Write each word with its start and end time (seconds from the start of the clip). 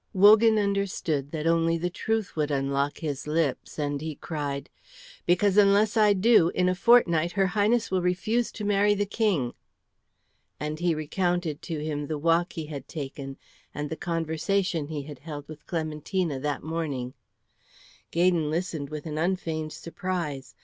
Wogan 0.15 0.57
understood 0.57 1.29
that 1.29 1.45
only 1.45 1.77
the 1.77 1.91
truth 1.91 2.35
would 2.35 2.49
unlock 2.49 2.97
his 2.97 3.27
lips, 3.27 3.77
and 3.77 4.01
he 4.01 4.15
cried, 4.15 4.67
"Because 5.27 5.57
unless 5.57 5.95
I 5.95 6.13
do, 6.13 6.49
in 6.55 6.67
a 6.67 6.73
fortnight 6.73 7.33
her 7.33 7.45
Highness 7.45 7.91
will 7.91 8.01
refuse 8.01 8.51
to 8.53 8.65
marry 8.65 8.95
the 8.95 9.05
King." 9.05 9.53
And 10.59 10.79
he 10.79 10.95
recounted 10.95 11.61
to 11.61 11.77
him 11.85 12.07
the 12.07 12.17
walk 12.17 12.53
he 12.53 12.65
had 12.65 12.87
taken 12.87 13.37
and 13.75 13.91
the 13.91 13.95
conversation 13.95 14.87
he 14.87 15.03
had 15.03 15.19
held 15.19 15.47
with 15.47 15.67
Clementina 15.67 16.39
that 16.39 16.63
morning. 16.63 17.13
Gaydon 18.09 18.49
listened 18.49 18.89
with 18.89 19.05
an 19.05 19.19
unfeigned 19.19 19.71
surprise. 19.71 20.55